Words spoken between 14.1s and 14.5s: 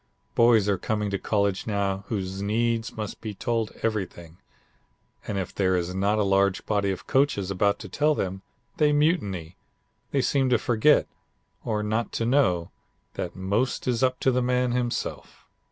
to the